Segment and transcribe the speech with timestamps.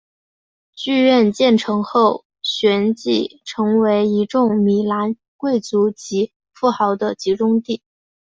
[0.73, 7.83] 剧院建成后旋即成为一众米兰贵族及富豪的集中地。